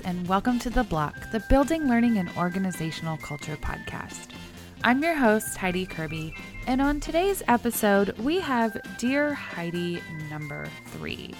[0.00, 4.28] and welcome to The Block, the Building, Learning, and Organizational Culture podcast.
[4.82, 6.34] I'm your host, Heidi Kirby,
[6.66, 10.00] and on today's episode, we have Dear Heidi
[10.30, 11.34] number three.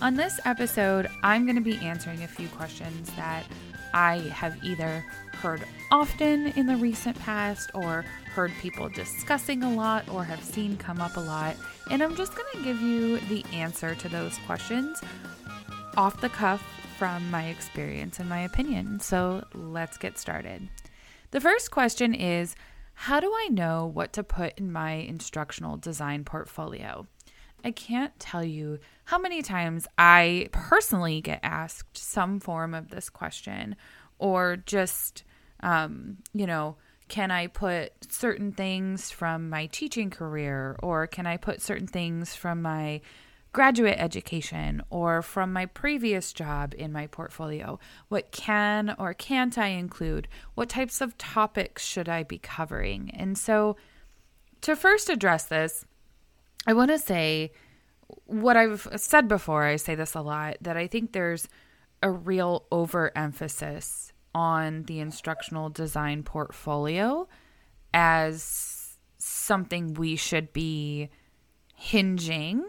[0.00, 3.44] On this episode, I'm going to be answering a few questions that
[3.92, 8.04] I have either heard often in the recent past or
[8.34, 11.56] heard people discussing a lot or have seen come up a lot.
[11.90, 15.00] And I'm just going to give you the answer to those questions
[15.96, 16.62] off the cuff
[16.98, 19.00] from my experience and my opinion.
[19.00, 20.68] So let's get started.
[21.30, 22.56] The first question is
[22.94, 27.06] How do I know what to put in my instructional design portfolio?
[27.64, 33.10] I can't tell you how many times I personally get asked some form of this
[33.10, 33.76] question
[34.18, 35.24] or just,
[35.60, 36.76] um, you know,
[37.08, 42.34] can I put certain things from my teaching career or can I put certain things
[42.34, 43.00] from my
[43.56, 47.78] graduate education or from my previous job in my portfolio?
[48.08, 50.28] What can or can't I include?
[50.54, 53.10] What types of topics should I be covering?
[53.14, 53.78] And so,
[54.60, 55.86] to first address this,
[56.66, 57.50] I want to say
[58.26, 61.48] what I've said before, I say this a lot, that I think there's
[62.02, 67.26] a real overemphasis on the instructional design portfolio
[67.94, 71.08] as something we should be
[71.74, 72.62] hinging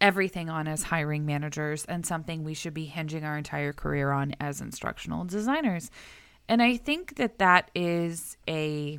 [0.00, 4.34] everything on as hiring managers and something we should be hinging our entire career on
[4.40, 5.90] as instructional designers.
[6.48, 8.98] And I think that that is a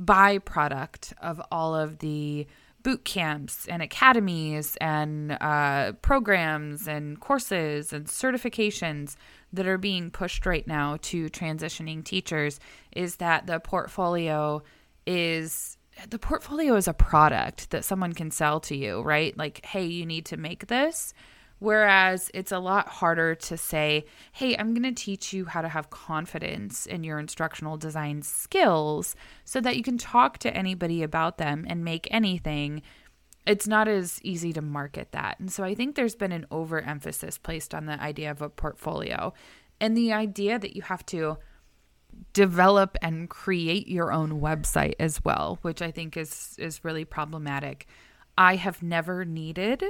[0.00, 2.46] byproduct of all of the
[2.82, 9.16] boot camps and academies and uh, programs and courses and certifications
[9.52, 12.60] that are being pushed right now to transitioning teachers
[12.94, 14.62] is that the portfolio
[15.06, 15.77] is
[16.08, 19.36] the portfolio is a product that someone can sell to you, right?
[19.36, 21.14] Like, hey, you need to make this.
[21.60, 25.68] Whereas it's a lot harder to say, hey, I'm going to teach you how to
[25.68, 31.38] have confidence in your instructional design skills so that you can talk to anybody about
[31.38, 32.82] them and make anything.
[33.44, 35.40] It's not as easy to market that.
[35.40, 39.32] And so I think there's been an overemphasis placed on the idea of a portfolio
[39.80, 41.38] and the idea that you have to
[42.32, 47.86] develop and create your own website as well, which I think is is really problematic.
[48.36, 49.84] I have never needed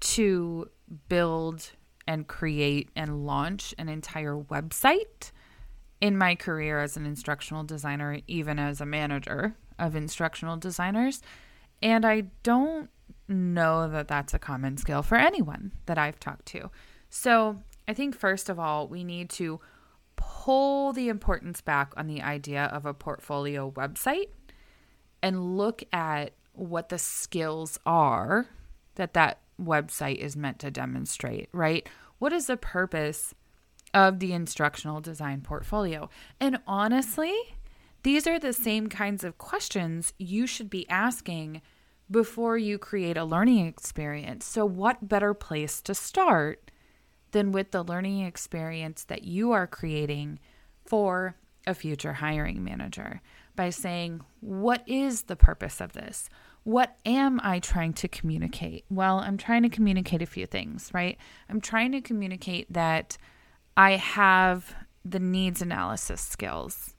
[0.00, 0.70] to
[1.08, 1.70] build
[2.06, 5.32] and create and launch an entire website
[6.00, 11.22] in my career as an instructional designer, even as a manager of instructional designers.
[11.82, 12.90] And I don't
[13.28, 16.70] know that that's a common skill for anyone that I've talked to.
[17.08, 19.60] So I think, first of all, we need to
[20.16, 24.28] pull the importance back on the idea of a portfolio website
[25.22, 28.46] and look at what the skills are
[28.94, 31.88] that that website is meant to demonstrate, right?
[32.18, 33.34] What is the purpose
[33.92, 36.08] of the instructional design portfolio?
[36.40, 37.34] And honestly,
[38.02, 41.60] these are the same kinds of questions you should be asking
[42.10, 44.44] before you create a learning experience.
[44.44, 46.70] So, what better place to start
[47.32, 50.38] than with the learning experience that you are creating
[50.84, 53.20] for a future hiring manager
[53.56, 56.28] by saying, What is the purpose of this?
[56.62, 58.84] What am I trying to communicate?
[58.90, 61.16] Well, I'm trying to communicate a few things, right?
[61.48, 63.16] I'm trying to communicate that
[63.76, 66.94] I have the needs analysis skills,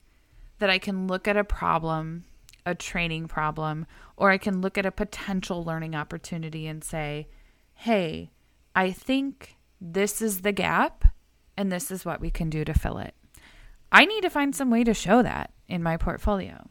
[0.58, 2.24] that I can look at a problem,
[2.64, 7.28] a training problem, or I can look at a potential learning opportunity and say,
[7.74, 8.30] hey,
[8.74, 11.04] I think this is the gap
[11.56, 13.14] and this is what we can do to fill it.
[13.90, 16.68] I need to find some way to show that in my portfolio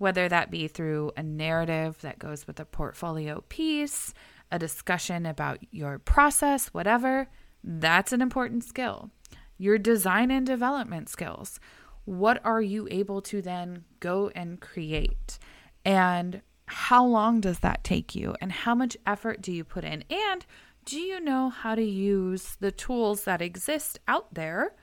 [0.00, 4.14] whether that be through a narrative that goes with a portfolio piece,
[4.50, 7.28] a discussion about your process, whatever,
[7.62, 9.10] that's an important skill.
[9.58, 11.60] Your design and development skills.
[12.06, 15.38] What are you able to then go and create?
[15.84, 18.34] And how long does that take you?
[18.40, 20.02] And how much effort do you put in?
[20.08, 20.46] And
[20.90, 24.74] do you know how to use the tools that exist out there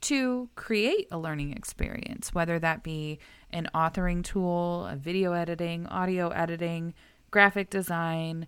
[0.00, 3.18] to create a learning experience, whether that be
[3.50, 6.94] an authoring tool, a video editing, audio editing,
[7.32, 8.46] graphic design,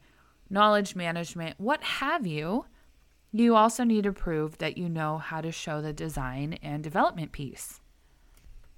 [0.48, 2.66] knowledge management, what have you.
[3.32, 7.32] You also need to prove that you know how to show the design and development
[7.32, 7.80] piece.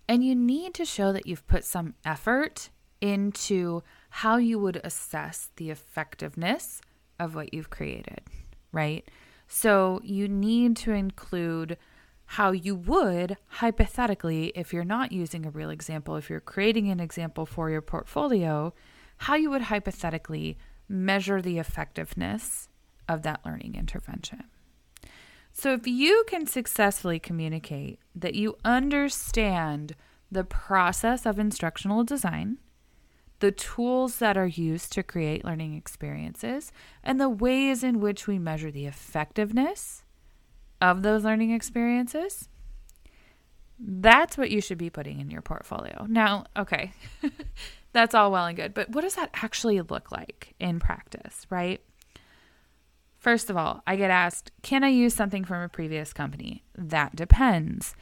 [0.09, 2.71] And you need to show that you've put some effort
[3.03, 6.81] into how you would assess the effectiveness
[7.19, 8.21] of what you've created,
[8.73, 9.09] right?
[9.47, 11.77] So you need to include
[12.27, 17.01] how you would hypothetically, if you're not using a real example, if you're creating an
[17.01, 18.73] example for your portfolio,
[19.19, 20.57] how you would hypothetically
[20.89, 22.69] measure the effectiveness
[23.09, 24.45] of that learning intervention.
[25.53, 29.95] So, if you can successfully communicate that you understand
[30.33, 32.59] the process of instructional design,
[33.45, 38.39] the tools that are used to create learning experiences, and the ways in which we
[38.39, 40.03] measure the effectiveness
[40.81, 42.49] of those learning experiences,
[43.79, 46.07] that's what you should be putting in your portfolio.
[46.09, 46.95] Now, okay,
[47.93, 51.83] that's all well and good, but what does that actually look like in practice, right?
[53.19, 56.65] First of all, I get asked, can I use something from a previous company?
[56.79, 57.95] That depends.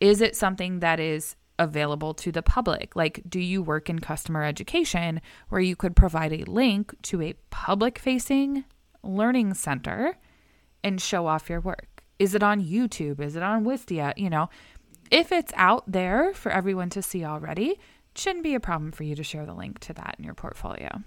[0.00, 2.96] Is it something that is available to the public?
[2.96, 5.20] Like, do you work in customer education
[5.50, 8.64] where you could provide a link to a public facing
[9.02, 10.16] learning center
[10.82, 12.02] and show off your work?
[12.18, 13.20] Is it on YouTube?
[13.20, 14.14] Is it on Wistia?
[14.16, 14.50] You know,
[15.10, 17.78] if it's out there for everyone to see already,
[18.16, 21.02] shouldn't be a problem for you to share the link to that in your portfolio.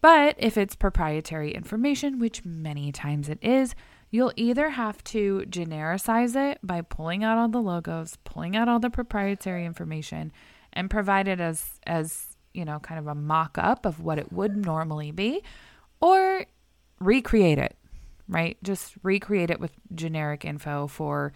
[0.00, 3.74] But if it's proprietary information, which many times it is,
[4.10, 8.78] you'll either have to genericize it by pulling out all the logos, pulling out all
[8.78, 10.32] the proprietary information,
[10.72, 14.32] and provide it as as you know, kind of a mock up of what it
[14.32, 15.42] would normally be,
[16.00, 16.46] or
[16.98, 17.76] recreate it,
[18.28, 18.56] right?
[18.62, 21.34] Just recreate it with generic info for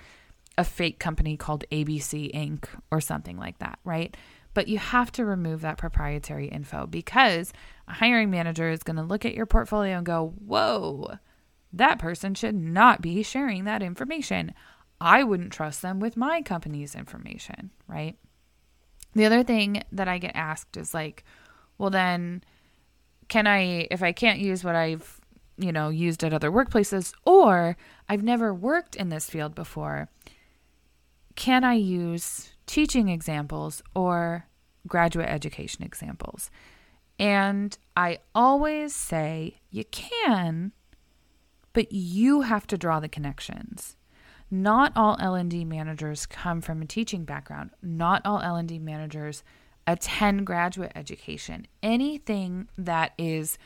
[0.56, 2.64] a fake company called ABC Inc.
[2.90, 4.16] or something like that, right?
[4.54, 7.52] But you have to remove that proprietary info because
[7.86, 11.18] a hiring manager is going to look at your portfolio and go, Whoa,
[11.72, 14.52] that person should not be sharing that information.
[15.00, 18.16] I wouldn't trust them with my company's information, right?
[19.14, 21.24] The other thing that I get asked is like,
[21.78, 22.44] well, then
[23.28, 25.20] can I, if I can't use what I've,
[25.56, 27.76] you know, used at other workplaces, or
[28.08, 30.08] I've never worked in this field before,
[31.36, 34.46] can I use teaching examples or
[34.86, 36.50] graduate education examples?
[37.18, 40.72] And I always say you can,
[41.72, 43.96] but you have to draw the connections.
[44.50, 47.70] Not all L&D managers come from a teaching background.
[47.82, 49.44] Not all L&D managers
[49.86, 51.66] attend graduate education.
[51.82, 53.58] Anything that is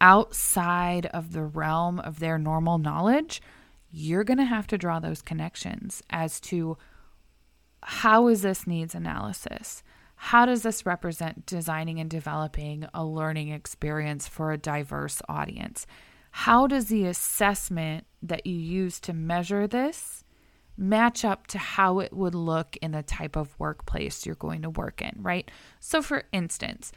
[0.00, 3.42] outside of the realm of their normal knowledge,
[3.90, 6.76] you're going to have to draw those connections as to
[7.82, 9.82] how is this needs analysis?
[10.16, 15.86] How does this represent designing and developing a learning experience for a diverse audience?
[16.42, 20.22] How does the assessment that you use to measure this
[20.76, 24.70] match up to how it would look in the type of workplace you're going to
[24.70, 25.50] work in, right?
[25.80, 26.92] So, for instance,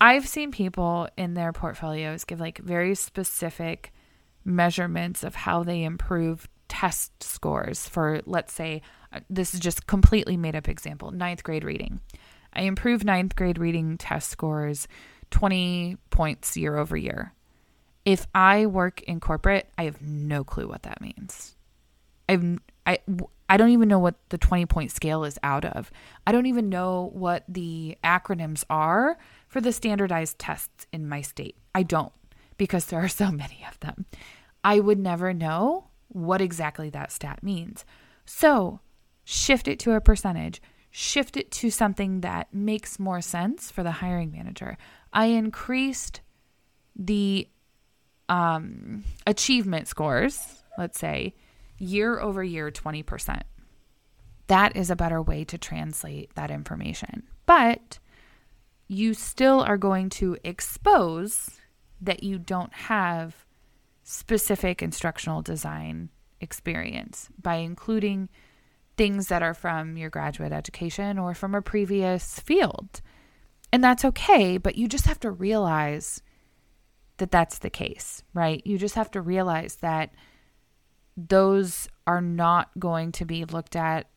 [0.00, 3.92] I've seen people in their portfolios give like very specific
[4.44, 8.80] measurements of how they improve test scores for, let's say,
[9.12, 11.98] uh, this is just completely made up example, ninth grade reading.
[12.52, 14.86] I improved ninth grade reading test scores
[15.32, 17.32] 20 points year over year.
[18.06, 21.56] If I work in corporate, I have no clue what that means.
[22.28, 23.00] I've I
[23.48, 25.90] I don't even know what the 20 point scale is out of.
[26.26, 29.18] I don't even know what the acronyms are
[29.48, 31.56] for the standardized tests in my state.
[31.74, 32.12] I don't
[32.56, 34.06] because there are so many of them.
[34.64, 37.84] I would never know what exactly that stat means.
[38.24, 38.80] So,
[39.24, 43.92] shift it to a percentage, shift it to something that makes more sense for the
[43.92, 44.76] hiring manager.
[45.12, 46.20] I increased
[46.96, 47.48] the
[48.28, 51.34] um, achievement scores, let's say,
[51.78, 53.42] year over year 20%.
[54.48, 57.24] That is a better way to translate that information.
[57.46, 57.98] But
[58.88, 61.50] you still are going to expose
[62.00, 63.46] that you don't have
[64.04, 68.28] specific instructional design experience by including
[68.96, 73.00] things that are from your graduate education or from a previous field.
[73.72, 76.22] And that's okay, but you just have to realize
[77.18, 78.62] that that's the case, right?
[78.64, 80.10] You just have to realize that
[81.16, 84.08] those are not going to be looked at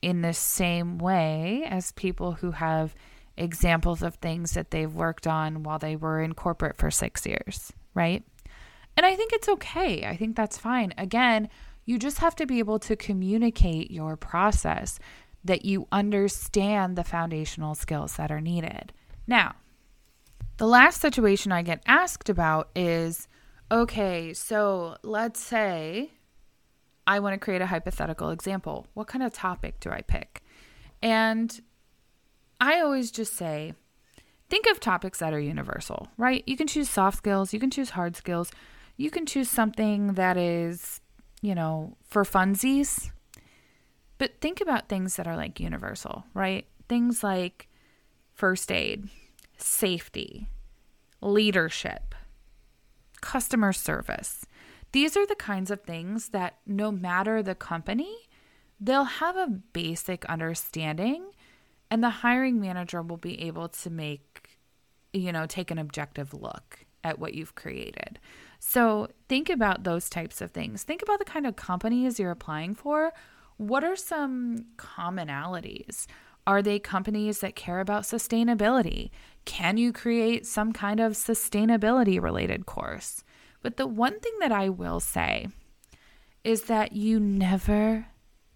[0.00, 2.94] in the same way as people who have
[3.36, 7.72] examples of things that they've worked on while they were in corporate for six years,
[7.94, 8.24] right?
[8.96, 10.04] And I think it's okay.
[10.04, 10.92] I think that's fine.
[10.98, 11.48] Again,
[11.84, 14.98] you just have to be able to communicate your process
[15.44, 18.92] that you understand the foundational skills that are needed.
[19.26, 19.54] Now,
[20.58, 23.28] the last situation I get asked about is
[23.70, 26.10] okay, so let's say
[27.06, 28.86] I want to create a hypothetical example.
[28.94, 30.42] What kind of topic do I pick?
[31.02, 31.60] And
[32.60, 33.74] I always just say,
[34.48, 36.44] think of topics that are universal, right?
[36.46, 38.52] You can choose soft skills, you can choose hard skills,
[38.96, 41.00] you can choose something that is,
[41.40, 43.10] you know, for funsies.
[44.18, 46.66] But think about things that are like universal, right?
[46.88, 47.68] Things like
[48.34, 49.08] first aid,
[49.62, 50.48] safety,
[51.20, 52.14] leadership,
[53.20, 54.46] customer service.
[54.92, 58.14] These are the kinds of things that no matter the company,
[58.80, 61.30] they'll have a basic understanding
[61.90, 64.52] and the hiring manager will be able to make
[65.12, 68.18] you know, take an objective look at what you've created.
[68.58, 70.84] So, think about those types of things.
[70.84, 73.12] Think about the kind of companies you're applying for.
[73.56, 76.06] What are some commonalities?
[76.46, 79.10] Are they companies that care about sustainability?
[79.44, 83.24] Can you create some kind of sustainability related course?
[83.62, 85.48] But the one thing that I will say
[86.44, 88.06] is that you never,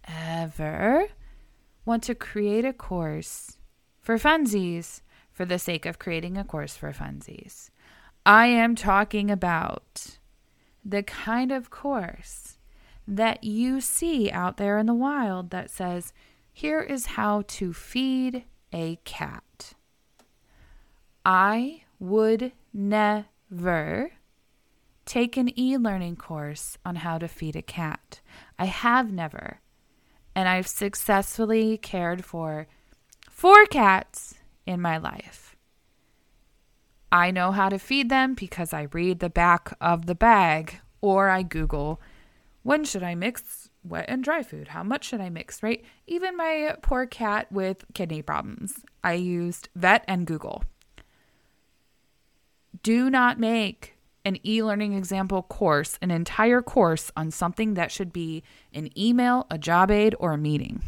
[0.07, 1.07] ever
[1.85, 3.57] want to create a course
[4.01, 5.01] for funsies
[5.31, 7.69] for the sake of creating a course for funsies.
[8.25, 10.17] I am talking about
[10.83, 12.57] the kind of course
[13.07, 16.11] that you see out there in the wild that says,
[16.51, 19.73] here is how to feed a cat.
[21.27, 24.11] I would never
[25.03, 28.21] take an e learning course on how to feed a cat.
[28.57, 29.59] I have never.
[30.33, 32.67] And I've successfully cared for
[33.29, 35.57] four cats in my life.
[37.11, 41.27] I know how to feed them because I read the back of the bag or
[41.27, 41.99] I Google
[42.63, 44.69] when should I mix wet and dry food.
[44.69, 45.83] How much should I mix, right?
[46.05, 50.63] Even my poor cat with kidney problems, I used vet and Google.
[52.83, 58.11] Do not make an e learning example course, an entire course on something that should
[58.11, 58.43] be
[58.73, 60.81] an email, a job aid, or a meeting.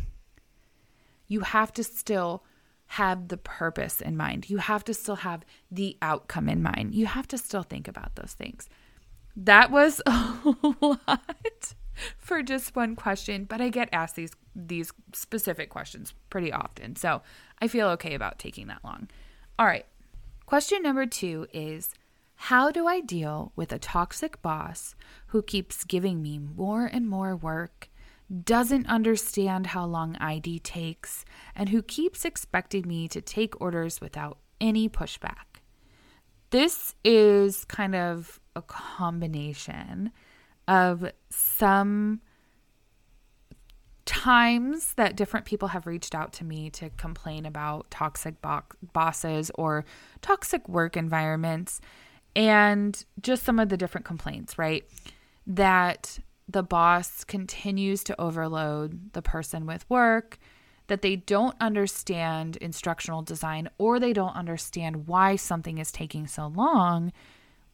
[1.27, 2.43] You have to still
[2.87, 4.49] have the purpose in mind.
[4.49, 6.95] You have to still have the outcome in mind.
[6.95, 8.67] You have to still think about those things.
[9.35, 11.73] That was a lot
[12.17, 16.95] for just one question, but I get asked these these specific questions pretty often.
[16.97, 17.21] So,
[17.61, 19.07] I feel okay about taking that long.
[19.57, 19.85] All right.
[20.49, 21.93] Question number 2 is
[22.33, 24.95] how do I deal with a toxic boss
[25.27, 27.87] who keeps giving me more and more work,
[28.45, 31.23] doesn't understand how long ID takes,
[31.55, 35.61] and who keeps expecting me to take orders without any pushback?
[36.49, 40.11] This is kind of a combination
[40.67, 42.21] of some
[44.09, 49.51] times that different people have reached out to me to complain about toxic bo- bosses
[49.53, 49.85] or
[50.23, 51.79] toxic work environments
[52.35, 54.83] and just some of the different complaints, right?
[55.45, 60.39] That the boss continues to overload the person with work,
[60.87, 66.47] that they don't understand instructional design or they don't understand why something is taking so
[66.47, 67.13] long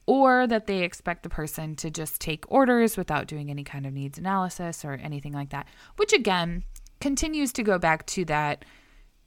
[0.08, 3.94] or that they expect the person to just take orders without doing any kind of
[3.94, 6.64] needs analysis or anything like that, which again
[7.02, 8.64] continues to go back to that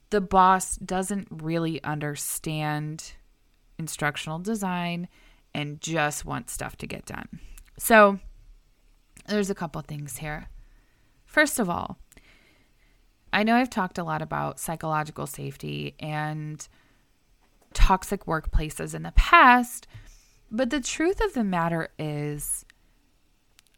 [0.09, 3.13] the boss doesn't really understand
[3.77, 5.07] instructional design
[5.53, 7.39] and just wants stuff to get done.
[7.77, 8.19] So,
[9.27, 10.47] there's a couple things here.
[11.25, 11.97] First of all,
[13.31, 16.67] I know I've talked a lot about psychological safety and
[17.73, 19.87] toxic workplaces in the past,
[20.51, 22.65] but the truth of the matter is,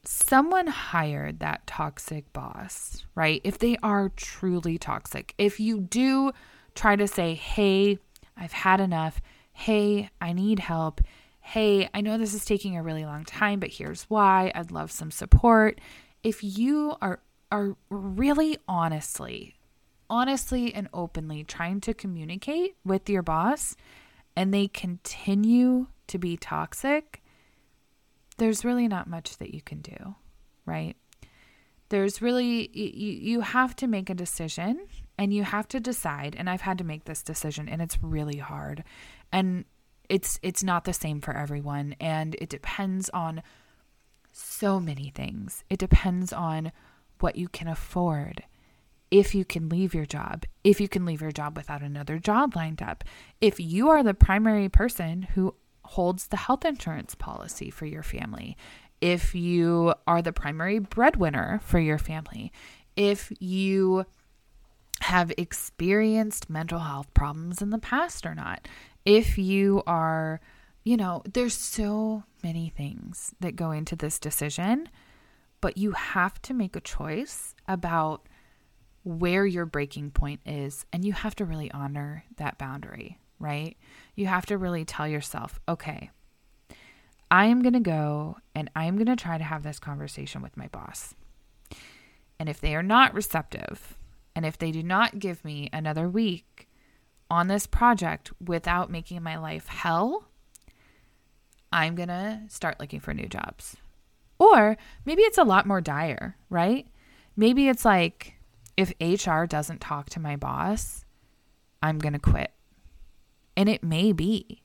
[0.03, 3.41] someone hired that toxic boss, right?
[3.43, 6.31] If they are truly toxic, if you do
[6.75, 7.99] try to say, hey,
[8.35, 9.21] I've had enough,
[9.53, 11.01] hey, I need help,
[11.41, 14.91] hey, I know this is taking a really long time, but here's why, I'd love
[14.91, 15.79] some support.
[16.23, 17.19] If you are
[17.51, 19.55] are really honestly,
[20.09, 23.75] honestly and openly trying to communicate with your boss
[24.35, 27.21] and they continue to be toxic,
[28.37, 30.15] there's really not much that you can do,
[30.65, 30.95] right?
[31.89, 34.87] There's really, you, you have to make a decision
[35.17, 36.35] and you have to decide.
[36.37, 38.83] And I've had to make this decision and it's really hard.
[39.31, 39.65] And
[40.09, 41.95] it's, it's not the same for everyone.
[41.99, 43.43] And it depends on
[44.31, 45.63] so many things.
[45.69, 46.71] It depends on
[47.19, 48.43] what you can afford
[49.11, 52.55] if you can leave your job, if you can leave your job without another job
[52.55, 53.03] lined up,
[53.41, 55.53] if you are the primary person who
[55.91, 58.55] holds the health insurance policy for your family,
[59.01, 62.49] if you are the primary breadwinner for your family,
[62.95, 64.05] if you
[65.01, 68.69] have experienced mental health problems in the past or not,
[69.03, 70.39] if you are,
[70.85, 74.87] you know, there's so many things that go into this decision,
[75.59, 78.29] but you have to make a choice about
[79.03, 83.75] where your breaking point is, and you have to really honor that boundary right?
[84.15, 86.09] You have to really tell yourself, okay,
[87.29, 90.41] I am going to go and I am going to try to have this conversation
[90.41, 91.15] with my boss.
[92.39, 93.97] And if they are not receptive,
[94.35, 96.67] and if they do not give me another week
[97.29, 100.25] on this project without making my life hell,
[101.71, 103.77] I'm going to start looking for new jobs.
[104.39, 104.75] Or
[105.05, 106.87] maybe it's a lot more dire, right?
[107.37, 108.33] Maybe it's like
[108.75, 111.05] if HR doesn't talk to my boss,
[111.81, 112.51] I'm going to quit.
[113.55, 114.63] And it may be.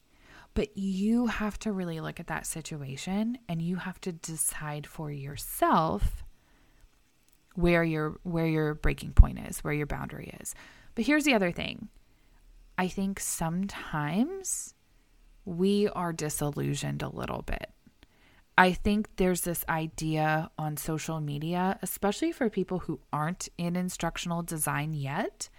[0.55, 5.11] But you have to really look at that situation and you have to decide for
[5.11, 6.25] yourself
[7.55, 10.55] where your where your breaking point is, where your boundary is.
[10.95, 11.88] But here's the other thing.
[12.78, 14.75] I think sometimes
[15.45, 17.71] we are disillusioned a little bit.
[18.59, 24.43] I think there's this idea on social media, especially for people who aren't in instructional
[24.43, 25.50] design yet,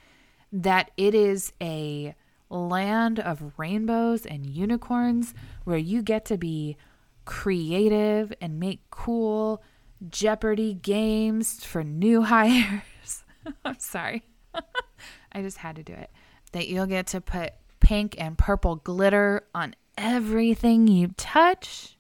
[0.51, 2.15] that it is a
[2.49, 6.77] land of rainbows and unicorns where you get to be
[7.25, 9.61] creative and make cool
[10.09, 13.23] Jeopardy games for new hires.
[13.65, 14.23] I'm sorry.
[15.31, 16.11] I just had to do it.
[16.53, 21.97] That you'll get to put pink and purple glitter on everything you touch.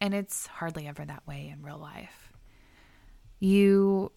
[0.00, 2.32] And it's hardly ever that way in real life.
[3.38, 4.12] You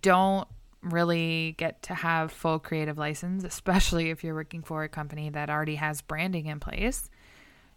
[0.00, 0.46] don't
[0.82, 5.48] really get to have full creative license, especially if you're working for a company that
[5.48, 7.08] already has branding in place.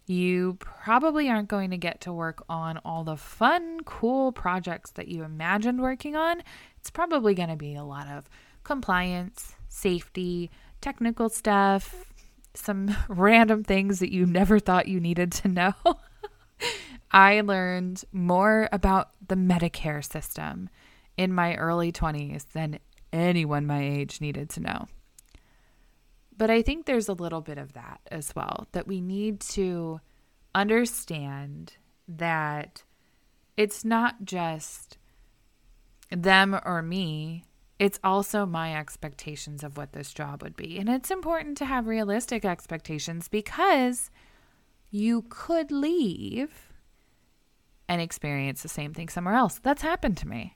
[0.06, 5.08] You probably aren't going to get to work on all the fun, cool projects that
[5.08, 6.42] you imagined working on.
[6.78, 8.28] It's probably going to be a lot of
[8.62, 12.12] compliance, safety, technical stuff,
[12.54, 15.74] some random things that you never thought you needed to know.
[17.10, 20.68] I learned more about the Medicare system
[21.16, 22.78] in my early 20s than
[23.16, 24.86] anyone my age needed to know.
[26.36, 30.00] But I think there's a little bit of that as well, that we need to
[30.54, 31.74] understand
[32.08, 32.82] that
[33.56, 34.98] it's not just
[36.10, 37.44] them or me,
[37.78, 40.78] it's also my expectations of what this job would be.
[40.78, 44.10] And it's important to have realistic expectations because
[44.90, 46.72] you could leave
[47.88, 49.58] and experience the same thing somewhere else.
[49.62, 50.55] That's happened to me.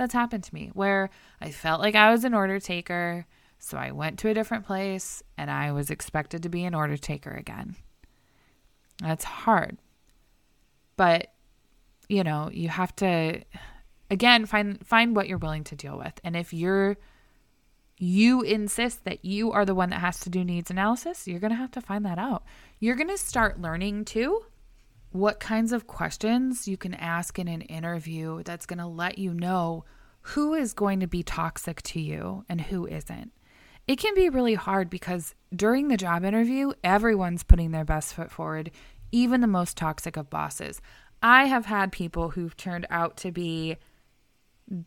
[0.00, 1.10] That's happened to me where
[1.42, 3.26] I felt like I was an order taker.
[3.58, 6.96] So I went to a different place and I was expected to be an order
[6.96, 7.76] taker again.
[9.02, 9.76] That's hard.
[10.96, 11.34] But
[12.08, 13.42] you know, you have to
[14.10, 16.18] again find find what you're willing to deal with.
[16.24, 16.96] And if you're
[17.98, 21.52] you insist that you are the one that has to do needs analysis, you're going
[21.52, 22.44] to have to find that out.
[22.78, 24.46] You're going to start learning too
[25.12, 29.34] what kinds of questions you can ask in an interview that's going to let you
[29.34, 29.84] know
[30.22, 33.32] who is going to be toxic to you and who isn't.
[33.88, 38.30] It can be really hard because during the job interview, everyone's putting their best foot
[38.30, 38.70] forward,
[39.10, 40.80] even the most toxic of bosses.
[41.22, 43.78] I have had people who've turned out to be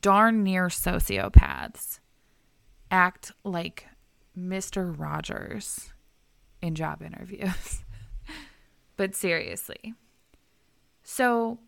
[0.02, 2.00] darn near sociopaths
[2.90, 3.88] act like
[4.38, 4.98] Mr.
[4.98, 5.92] Rogers
[6.62, 7.84] in job interviews.
[8.96, 9.94] but seriously,
[11.04, 11.60] so,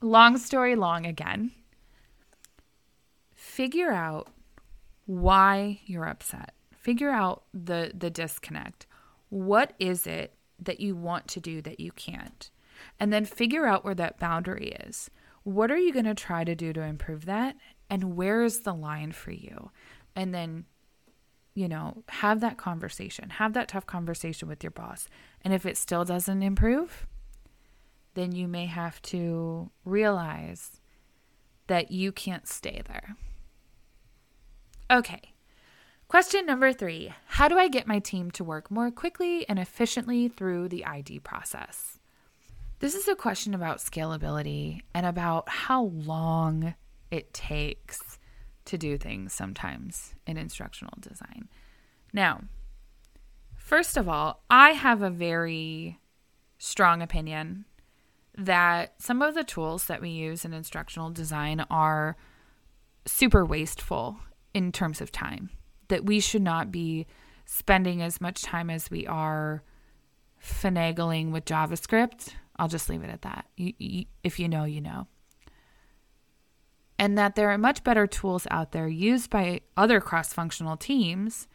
[0.00, 1.52] long story long again,
[3.34, 4.28] figure out
[5.06, 6.52] why you're upset.
[6.72, 8.86] Figure out the the disconnect.
[9.28, 12.50] What is it that you want to do that you can't?
[13.00, 15.10] And then figure out where that boundary is.
[15.42, 17.56] What are you going to try to do to improve that?
[17.88, 19.70] And where is the line for you?
[20.14, 20.66] And then
[21.56, 23.30] you know, have that conversation.
[23.30, 25.08] Have that tough conversation with your boss.
[25.42, 27.06] And if it still doesn't improve,
[28.16, 30.80] then you may have to realize
[31.68, 33.14] that you can't stay there.
[34.90, 35.34] Okay.
[36.08, 40.28] Question number three How do I get my team to work more quickly and efficiently
[40.28, 41.98] through the ID process?
[42.78, 46.74] This is a question about scalability and about how long
[47.10, 48.18] it takes
[48.66, 51.48] to do things sometimes in instructional design.
[52.12, 52.44] Now,
[53.56, 55.98] first of all, I have a very
[56.58, 57.64] strong opinion
[58.36, 62.16] that some of the tools that we use in instructional design are
[63.06, 64.18] super wasteful
[64.52, 65.50] in terms of time,
[65.88, 67.06] that we should not be
[67.44, 69.62] spending as much time as we are
[70.42, 72.34] finagling with JavaScript.
[72.56, 73.46] I'll just leave it at that.
[73.56, 75.06] You, you, if you know, you know.
[76.98, 81.46] And that there are much better tools out there used by other cross functional teams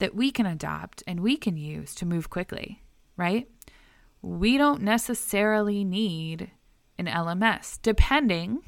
[0.00, 2.82] that we can adopt and we can use to move quickly,
[3.16, 3.48] right?
[4.22, 6.50] We don't necessarily need
[6.98, 8.60] an LMS, depending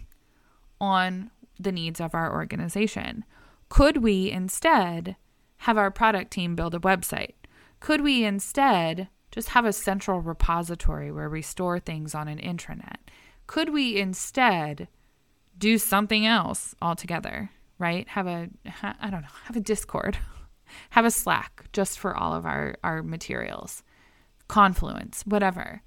[0.81, 3.25] on the needs of our organization.
[3.69, 5.17] Could we instead
[5.59, 7.35] have our product team build a website?
[7.81, 12.97] Could we instead just have a central repository where we store things on an intranet?
[13.47, 14.89] Could we instead
[15.59, 18.09] do something else altogether, right?
[18.09, 18.49] Have a,
[18.83, 20.19] I don't know, have a Discord,
[20.91, 23.83] have a Slack just for all of our, our materials.
[24.53, 25.81] Confluence, whatever.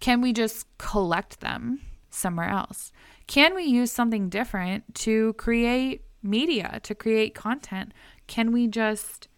[0.00, 2.90] Can we just collect them somewhere else?
[3.26, 7.92] Can we use something different to create media, to create content?
[8.28, 9.28] Can we just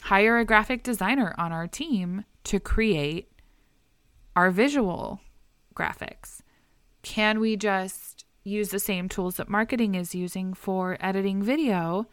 [0.00, 3.30] hire a graphic designer on our team to create
[4.34, 5.20] our visual
[5.74, 6.40] graphics?
[7.02, 12.06] Can we just use the same tools that marketing is using for editing video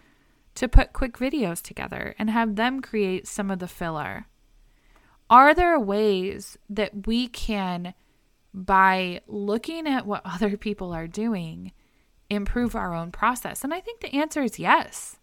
[0.55, 4.27] to put quick videos together and have them create some of the filler?
[5.29, 7.93] Are there ways that we can,
[8.53, 11.71] by looking at what other people are doing,
[12.29, 13.63] improve our own process?
[13.63, 15.17] And I think the answer is yes.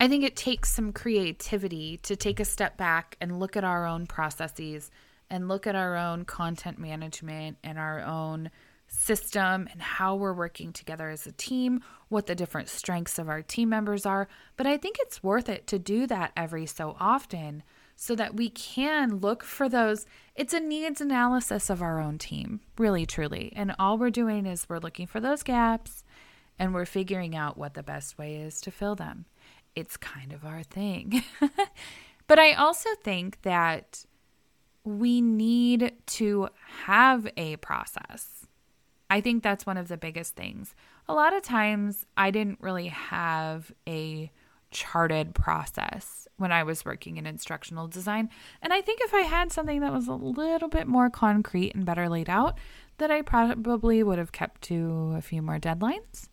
[0.00, 3.86] I think it takes some creativity to take a step back and look at our
[3.86, 4.90] own processes
[5.30, 8.50] and look at our own content management and our own
[8.88, 13.40] system and how we're working together as a team, what the different strengths of our
[13.40, 14.28] team members are.
[14.56, 17.62] But I think it's worth it to do that every so often
[18.02, 20.06] so that we can look for those.
[20.34, 23.52] It's a needs analysis of our own team, really, truly.
[23.54, 26.02] And all we're doing is we're looking for those gaps
[26.58, 29.26] and we're figuring out what the best way is to fill them.
[29.76, 31.22] It's kind of our thing.
[32.26, 34.04] but I also think that
[34.82, 36.48] we need to
[36.86, 38.48] have a process.
[39.10, 40.74] I think that's one of the biggest things.
[41.08, 44.32] A lot of times I didn't really have a
[44.72, 48.30] charted process when I was working in instructional design.
[48.60, 51.84] And I think if I had something that was a little bit more concrete and
[51.84, 52.58] better laid out,
[52.98, 56.28] that I probably would have kept to a few more deadlines.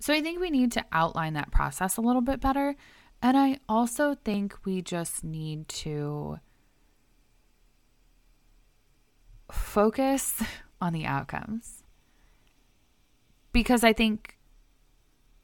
[0.00, 2.74] So I think we need to outline that process a little bit better.
[3.22, 6.40] And I also think we just need to
[9.50, 10.42] focus
[10.80, 11.84] on the outcomes.
[13.52, 14.38] Because I think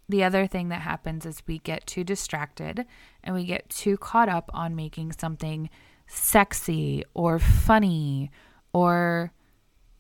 [0.09, 2.87] the other thing that happens is we get too distracted
[3.23, 5.69] and we get too caught up on making something
[6.07, 8.31] sexy or funny
[8.73, 9.33] or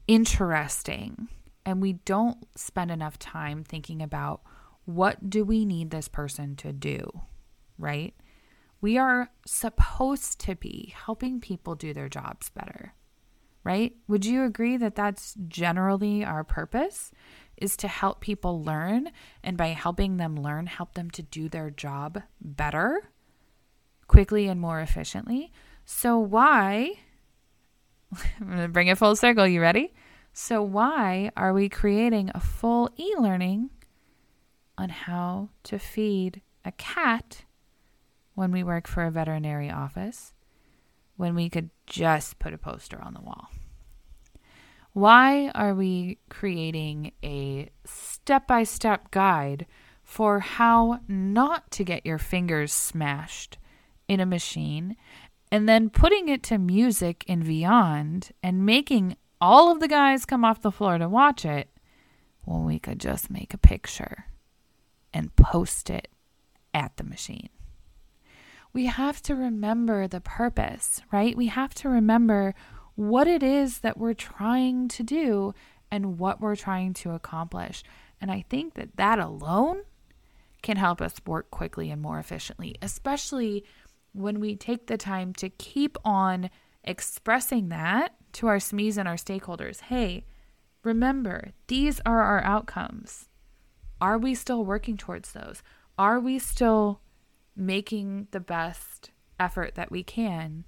[0.06, 1.28] interesting.
[1.66, 4.40] And we don't spend enough time thinking about
[4.86, 7.22] what do we need this person to do
[7.78, 8.14] right?
[8.80, 12.94] We are supposed to be helping people do their jobs better
[13.64, 13.94] right?
[14.06, 17.10] Would you agree that that's generally our purpose
[17.60, 19.10] is to help people learn,
[19.42, 23.10] and by helping them learn, help them to do their job better,
[24.06, 25.52] quickly, and more efficiently.
[25.84, 26.94] So, why?
[28.40, 29.46] I'm going to bring it full circle.
[29.46, 29.92] You ready?
[30.32, 33.70] So, why are we creating a full e learning
[34.76, 37.44] on how to feed a cat
[38.34, 40.32] when we work for a veterinary office
[41.16, 43.48] when we could just put a poster on the wall?
[44.92, 49.66] Why are we creating a step by step guide
[50.02, 53.58] for how not to get your fingers smashed
[54.08, 54.96] in a machine
[55.52, 60.44] and then putting it to music and beyond and making all of the guys come
[60.44, 61.68] off the floor to watch it
[62.44, 64.24] when we could just make a picture
[65.12, 66.08] and post it
[66.74, 67.50] at the machine?
[68.72, 71.36] We have to remember the purpose, right?
[71.36, 72.54] We have to remember
[72.98, 75.54] what it is that we're trying to do
[75.88, 77.84] and what we're trying to accomplish.
[78.20, 79.82] And I think that that alone
[80.62, 83.64] can help us work quickly and more efficiently, especially
[84.14, 86.50] when we take the time to keep on
[86.82, 89.82] expressing that to our SMEs and our stakeholders.
[89.82, 90.24] Hey,
[90.82, 93.28] remember, these are our outcomes.
[94.00, 95.62] Are we still working towards those?
[95.96, 97.00] Are we still
[97.54, 100.64] making the best effort that we can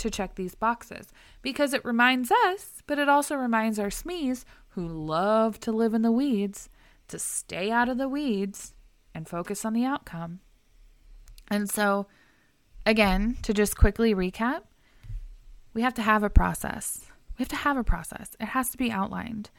[0.00, 1.08] to check these boxes
[1.42, 6.02] because it reminds us, but it also reminds our SMEs who love to live in
[6.02, 6.68] the weeds
[7.08, 8.74] to stay out of the weeds
[9.14, 10.40] and focus on the outcome.
[11.48, 12.06] And so,
[12.86, 14.62] again, to just quickly recap,
[15.74, 17.06] we have to have a process.
[17.36, 18.36] We have to have a process.
[18.40, 19.50] It has to be outlined.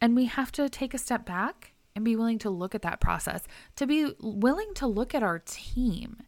[0.00, 3.00] And we have to take a step back and be willing to look at that
[3.00, 3.44] process,
[3.76, 6.18] to be willing to look at our team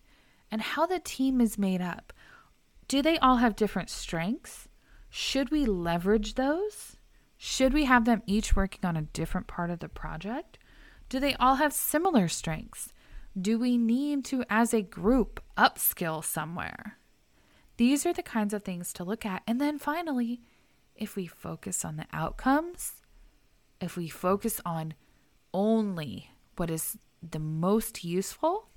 [0.50, 2.12] and how the team is made up.
[2.88, 4.66] Do they all have different strengths?
[5.10, 6.96] Should we leverage those?
[7.36, 10.58] Should we have them each working on a different part of the project?
[11.08, 12.92] Do they all have similar strengths?
[13.40, 16.98] Do we need to, as a group, upskill somewhere?
[17.76, 19.42] These are the kinds of things to look at.
[19.46, 20.40] And then finally,
[20.96, 23.02] if we focus on the outcomes,
[23.80, 24.94] if we focus on
[25.54, 28.68] only what is the most useful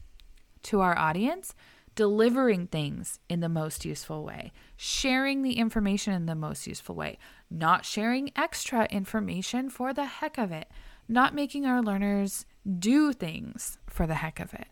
[0.63, 1.55] to our audience,
[1.95, 7.17] delivering things in the most useful way, sharing the information in the most useful way,
[7.49, 10.69] not sharing extra information for the heck of it,
[11.07, 12.45] not making our learners
[12.79, 14.67] do things for the heck of it.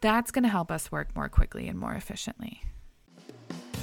[0.00, 2.62] That's going to help us work more quickly and more efficiently.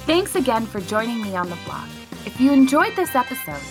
[0.06, 1.88] Thanks again for joining me on the Block.
[2.26, 3.62] If you enjoyed this episode,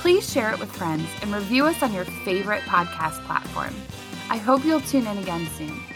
[0.00, 3.74] please share it with friends and review us on your favorite podcast platform.
[4.30, 5.91] I hope you'll tune in again soon.